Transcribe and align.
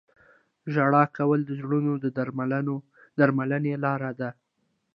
•ژړا 0.73 1.03
کول 1.17 1.39
د 1.45 1.51
زړونو 1.59 1.93
د 2.03 2.05
درملنې 3.19 3.73
لاره 3.83 4.11
ده. 4.19 4.29